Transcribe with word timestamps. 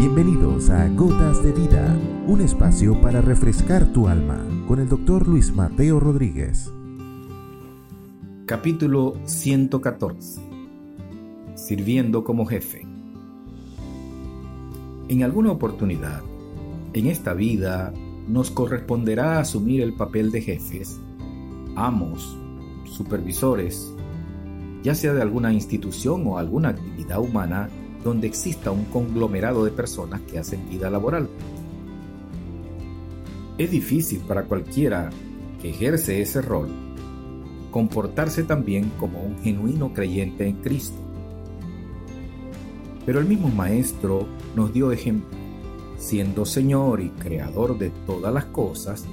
Bienvenidos 0.00 0.70
a 0.70 0.88
Gotas 0.90 1.42
de 1.42 1.50
Vida, 1.50 1.92
un 2.28 2.40
espacio 2.40 3.00
para 3.00 3.20
refrescar 3.20 3.92
tu 3.92 4.06
alma 4.06 4.46
con 4.68 4.78
el 4.78 4.88
doctor 4.88 5.26
Luis 5.26 5.52
Mateo 5.52 5.98
Rodríguez. 5.98 6.72
Capítulo 8.46 9.16
114. 9.24 10.40
Sirviendo 11.56 12.22
como 12.22 12.46
jefe. 12.46 12.86
En 15.08 15.24
alguna 15.24 15.50
oportunidad, 15.50 16.22
en 16.92 17.08
esta 17.08 17.34
vida, 17.34 17.92
nos 18.28 18.52
corresponderá 18.52 19.40
asumir 19.40 19.82
el 19.82 19.94
papel 19.94 20.30
de 20.30 20.42
jefes, 20.42 21.00
amos, 21.74 22.38
supervisores, 22.84 23.92
ya 24.84 24.94
sea 24.94 25.12
de 25.12 25.22
alguna 25.22 25.52
institución 25.52 26.22
o 26.24 26.38
alguna 26.38 26.68
actividad 26.68 27.18
humana 27.18 27.68
donde 28.04 28.26
exista 28.26 28.70
un 28.70 28.84
conglomerado 28.86 29.64
de 29.64 29.70
personas 29.70 30.20
que 30.22 30.38
hacen 30.38 30.68
vida 30.68 30.90
laboral. 30.90 31.28
Es 33.58 33.70
difícil 33.70 34.20
para 34.20 34.44
cualquiera 34.44 35.10
que 35.60 35.70
ejerce 35.70 36.22
ese 36.22 36.40
rol 36.40 36.68
comportarse 37.70 38.44
también 38.44 38.90
como 38.98 39.22
un 39.22 39.38
genuino 39.40 39.92
creyente 39.92 40.46
en 40.46 40.56
Cristo. 40.56 40.98
Pero 43.04 43.20
el 43.20 43.26
mismo 43.26 43.48
Maestro 43.48 44.26
nos 44.54 44.72
dio 44.72 44.92
ejemplo. 44.92 45.36
Siendo 45.96 46.44
Señor 46.44 47.00
y 47.00 47.10
Creador 47.10 47.78
de 47.78 47.90
todas 48.06 48.32
las 48.32 48.44
cosas, 48.46 49.04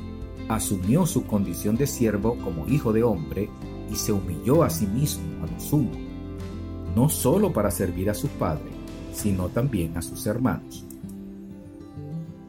asumió 0.49 1.05
su 1.05 1.25
condición 1.25 1.75
de 1.75 1.87
siervo 1.87 2.37
como 2.43 2.67
hijo 2.67 2.93
de 2.93 3.03
hombre 3.03 3.49
y 3.91 3.95
se 3.95 4.11
humilló 4.11 4.63
a 4.63 4.69
sí 4.69 4.85
mismo 4.85 5.23
a 5.43 5.51
lo 5.51 5.59
sumo, 5.59 5.91
no 6.95 7.09
solo 7.09 7.51
para 7.51 7.71
servir 7.71 8.09
a 8.09 8.13
su 8.13 8.27
Padre, 8.29 8.71
sino 9.13 9.49
también 9.49 9.97
a 9.97 10.01
sus 10.01 10.25
hermanos. 10.25 10.85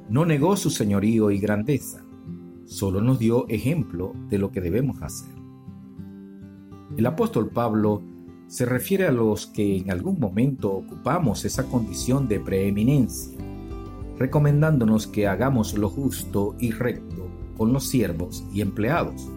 No 0.08 0.24
negó 0.24 0.56
su 0.56 0.70
señorío 0.70 1.30
y 1.30 1.38
grandeza, 1.38 2.04
solo 2.64 3.00
nos 3.00 3.18
dio 3.18 3.48
ejemplo 3.48 4.12
de 4.28 4.38
lo 4.38 4.52
que 4.52 4.60
debemos 4.60 5.02
hacer. 5.02 5.34
El 6.96 7.06
apóstol 7.06 7.48
Pablo 7.48 8.02
se 8.46 8.64
refiere 8.64 9.06
a 9.06 9.12
los 9.12 9.46
que 9.48 9.78
en 9.78 9.90
algún 9.90 10.20
momento 10.20 10.72
ocupamos 10.72 11.44
esa 11.44 11.64
condición 11.64 12.28
de 12.28 12.38
preeminencia, 12.38 13.36
recomendándonos 14.18 15.08
que 15.08 15.26
hagamos 15.26 15.76
lo 15.76 15.88
justo 15.88 16.54
y 16.60 16.70
recto 16.70 17.28
con 17.56 17.72
los 17.72 17.88
siervos 17.88 18.44
y 18.52 18.60
empleados, 18.60 19.28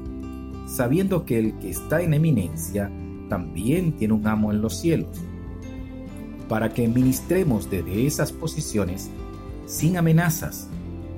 sabiendo 0.67 1.25
que 1.25 1.39
el 1.39 1.57
que 1.57 1.69
está 1.69 2.01
en 2.01 2.13
eminencia 2.13 2.91
también 3.30 3.94
tiene 3.94 4.13
un 4.13 4.27
amo 4.27 4.52
en 4.52 4.61
los 4.61 4.77
cielos, 4.77 5.17
para 6.47 6.73
que 6.73 6.88
ministremos 6.88 7.69
desde 7.69 8.05
esas 8.05 8.31
posiciones 8.31 9.09
sin 9.66 9.97
amenazas, 9.97 10.67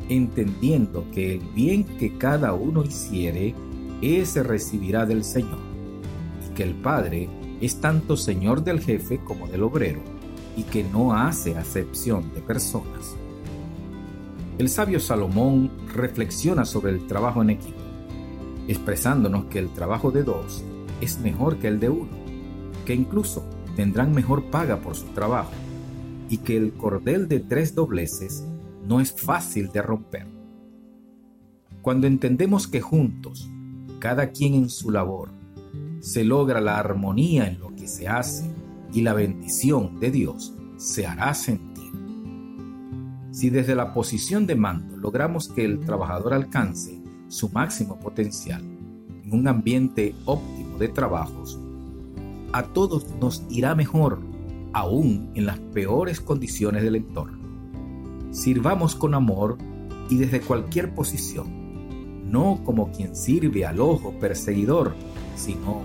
entendiendo 0.10 1.06
que 1.14 1.36
el 1.36 1.40
bien 1.56 1.84
que 1.84 2.18
cada 2.18 2.54
uno 2.54 2.84
hiciere, 2.84 3.56
ese 4.02 4.44
recibirá 4.44 5.06
del 5.06 5.24
Señor, 5.24 5.60
y 6.46 6.54
que 6.54 6.64
el 6.64 6.76
Padre 6.76 7.30
es 7.62 7.78
tanto 7.80 8.18
Señor 8.18 8.64
del 8.64 8.82
jefe 8.82 9.20
como 9.24 9.48
del 9.48 9.64
obrero, 9.64 10.02
y 10.58 10.64
que 10.64 10.84
no 10.84 11.16
hace 11.16 11.56
acepción 11.56 12.34
de 12.34 12.42
personas. 12.42 13.16
El 14.58 14.70
sabio 14.70 15.00
Salomón 15.00 15.72
reflexiona 15.96 16.66
sobre 16.66 16.92
el 16.92 17.08
trabajo 17.08 17.42
en 17.42 17.52
equipo 17.52 17.82
expresándonos 18.68 19.46
que 19.46 19.60
el 19.60 19.70
trabajo 19.70 20.12
de 20.12 20.24
dos 20.24 20.64
es 21.02 21.20
mejor 21.20 21.58
que 21.58 21.68
el 21.68 21.80
de 21.80 21.90
uno, 21.90 22.12
que 22.86 22.96
incluso 22.96 23.44
tendrán 23.76 24.14
mejor 24.14 24.46
paga 24.46 24.78
por 24.78 24.96
su 24.96 25.08
trabajo 25.08 25.52
y 26.30 26.38
que 26.38 26.56
el 26.56 26.74
cordel 26.74 27.28
de 27.28 27.40
tres 27.40 27.76
dobleces 27.76 28.46
no 28.88 29.02
es 29.02 29.12
fácil 29.12 29.72
de 29.72 29.82
romper. 29.82 30.28
Cuando 31.82 32.08
entendemos 32.08 32.68
que 32.68 32.80
juntos, 32.80 33.50
cada 34.00 34.32
quien 34.32 34.54
en 34.54 34.70
su 34.70 34.92
labor, 34.92 35.30
se 36.00 36.24
logra 36.24 36.62
la 36.62 36.78
armonía 36.78 37.48
en 37.48 37.60
lo 37.60 37.76
que 37.76 37.88
se 37.88 38.08
hace 38.08 38.50
y 38.94 39.02
la 39.02 39.14
bendición 39.14 40.00
de 40.00 40.12
Dios 40.12 40.54
se 40.78 41.06
hará 41.06 41.34
sentir. 41.34 41.92
Si 43.32 43.50
desde 43.50 43.76
la 43.76 43.94
posición 43.94 44.46
de 44.46 44.56
mando 44.56 44.98
logramos 44.98 45.48
que 45.48 45.64
el 45.64 45.80
trabajador 45.80 46.34
alcance 46.34 47.02
su 47.28 47.50
máximo 47.50 48.00
potencial 48.00 48.62
en 49.24 49.34
un 49.34 49.48
ambiente 49.48 50.14
óptimo 50.26 50.61
de 50.82 50.90
trabajos, 50.90 51.58
a 52.52 52.64
todos 52.64 53.06
nos 53.22 53.46
irá 53.50 53.74
mejor, 53.76 54.20
aún 54.74 55.32
en 55.36 55.46
las 55.46 55.60
peores 55.60 56.20
condiciones 56.20 56.84
del 56.84 56.98
entorno. 56.98 57.40
Sirvamos 58.32 58.96
con 58.96 59.14
amor 59.14 59.58
y 60.10 60.18
desde 60.18 60.42
cualquier 60.42 60.94
posición, 60.94 62.30
no 62.30 62.60
como 62.66 62.92
quien 62.92 63.16
sirve 63.16 63.66
al 63.66 63.80
ojo 63.80 64.14
perseguidor, 64.20 64.94
sino 65.36 65.84